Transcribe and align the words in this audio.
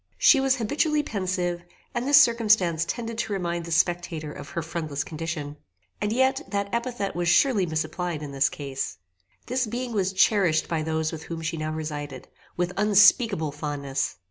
She 0.17 0.39
was 0.39 0.55
habitually 0.55 1.03
pensive, 1.03 1.61
and 1.93 2.07
this 2.07 2.19
circumstance 2.19 2.85
tended 2.85 3.19
to 3.19 3.33
remind 3.33 3.65
the 3.65 3.71
spectator 3.71 4.33
of 4.33 4.49
her 4.49 4.63
friendless 4.63 5.03
condition; 5.03 5.57
and 6.01 6.11
yet 6.11 6.41
that 6.47 6.73
epithet 6.73 7.15
was 7.15 7.27
surely 7.29 7.67
misapplied 7.67 8.23
in 8.23 8.31
this 8.31 8.49
case. 8.49 8.97
This 9.45 9.67
being 9.67 9.93
was 9.93 10.11
cherished 10.11 10.67
by 10.67 10.81
those 10.81 11.11
with 11.11 11.25
whom 11.25 11.43
she 11.43 11.55
now 11.55 11.71
resided, 11.71 12.27
with 12.57 12.73
unspeakable 12.77 13.51
fondness. 13.51 14.15